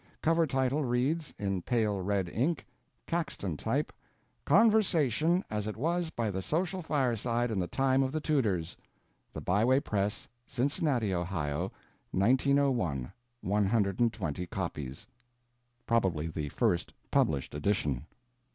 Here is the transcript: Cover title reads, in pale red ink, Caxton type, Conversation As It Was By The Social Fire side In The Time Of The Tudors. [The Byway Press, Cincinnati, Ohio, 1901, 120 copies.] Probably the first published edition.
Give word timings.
Cover 0.23 0.47
title 0.47 0.83
reads, 0.83 1.31
in 1.37 1.61
pale 1.61 2.01
red 2.01 2.27
ink, 2.27 2.65
Caxton 3.05 3.55
type, 3.55 3.93
Conversation 4.45 5.43
As 5.47 5.67
It 5.67 5.77
Was 5.77 6.09
By 6.09 6.31
The 6.31 6.41
Social 6.41 6.81
Fire 6.81 7.15
side 7.15 7.51
In 7.51 7.59
The 7.59 7.67
Time 7.67 8.01
Of 8.01 8.11
The 8.11 8.19
Tudors. 8.19 8.75
[The 9.31 9.41
Byway 9.41 9.79
Press, 9.81 10.27
Cincinnati, 10.47 11.13
Ohio, 11.13 11.71
1901, 12.13 13.13
120 13.41 14.47
copies.] 14.47 15.05
Probably 15.85 16.25
the 16.29 16.49
first 16.49 16.91
published 17.11 17.53
edition. 17.53 18.07